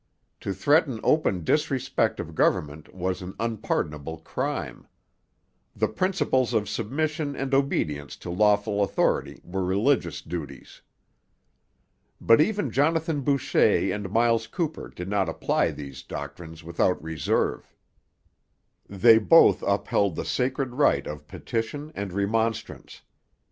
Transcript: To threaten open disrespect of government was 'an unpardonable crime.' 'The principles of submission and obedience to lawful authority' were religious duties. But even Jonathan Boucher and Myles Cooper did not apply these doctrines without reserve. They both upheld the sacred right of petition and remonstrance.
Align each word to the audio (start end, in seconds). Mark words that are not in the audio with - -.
To 0.39 0.51
threaten 0.51 0.99
open 1.03 1.43
disrespect 1.43 2.19
of 2.19 2.33
government 2.33 2.91
was 2.91 3.21
'an 3.21 3.35
unpardonable 3.39 4.17
crime.' 4.17 4.87
'The 5.75 5.89
principles 5.89 6.55
of 6.55 6.67
submission 6.67 7.35
and 7.35 7.53
obedience 7.53 8.15
to 8.15 8.31
lawful 8.31 8.81
authority' 8.81 9.41
were 9.43 9.63
religious 9.63 10.23
duties. 10.23 10.81
But 12.19 12.41
even 12.41 12.71
Jonathan 12.71 13.21
Boucher 13.21 13.93
and 13.93 14.09
Myles 14.09 14.47
Cooper 14.47 14.87
did 14.89 15.07
not 15.07 15.29
apply 15.29 15.69
these 15.69 16.01
doctrines 16.01 16.63
without 16.63 16.99
reserve. 17.03 17.71
They 18.89 19.19
both 19.19 19.61
upheld 19.61 20.15
the 20.15 20.25
sacred 20.25 20.73
right 20.73 21.05
of 21.05 21.27
petition 21.27 21.91
and 21.93 22.11
remonstrance. 22.11 23.03